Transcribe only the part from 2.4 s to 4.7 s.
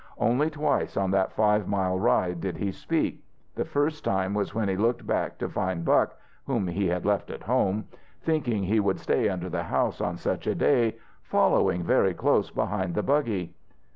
did he speak. The first time was when